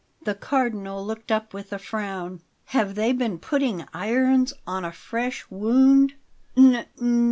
The 0.23 0.33
Cardinal 0.33 1.05
looked 1.05 1.31
up 1.31 1.53
with 1.53 1.71
a 1.71 1.77
frown. 1.77 2.41
"Have 2.73 2.95
they 2.95 3.13
been 3.13 3.37
putting 3.37 3.85
irons 3.93 4.51
on 4.65 4.83
a 4.83 4.91
fresh 4.91 5.45
wound?" 5.51 6.15